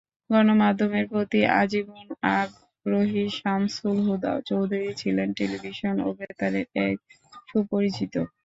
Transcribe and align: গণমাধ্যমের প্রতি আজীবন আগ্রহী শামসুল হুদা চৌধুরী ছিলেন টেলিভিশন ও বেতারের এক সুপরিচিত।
গণমাধ্যমের 0.29 1.05
প্রতি 1.11 1.39
আজীবন 1.59 2.05
আগ্রহী 2.35 3.23
শামসুল 3.37 3.97
হুদা 4.07 4.33
চৌধুরী 4.47 4.89
ছিলেন 5.01 5.27
টেলিভিশন 5.37 5.95
ও 5.99 6.17
বেতারের 6.17 6.67
এক 6.85 6.97
সুপরিচিত। 7.49 8.13